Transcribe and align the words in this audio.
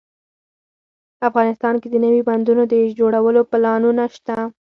افغانستان 1.29 1.75
کې 1.81 1.87
د 1.89 1.95
نوي 2.05 2.21
بندونو 2.29 2.63
د 2.71 2.73
جوړولو 2.99 3.41
پلانونه 3.51 4.03
شته 4.15 4.37